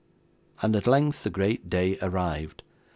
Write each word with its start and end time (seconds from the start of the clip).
And 0.63 0.75
at 0.75 0.87
length 0.87 1.23
the 1.23 1.29
great 1.29 1.69
day 1.69 1.95
arrived. 2.01 2.63